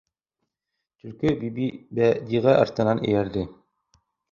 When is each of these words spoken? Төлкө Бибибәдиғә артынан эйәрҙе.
Төлкө 1.03 1.33
Бибибәдиғә 1.43 2.57
артынан 2.65 3.05
эйәрҙе. 3.11 3.47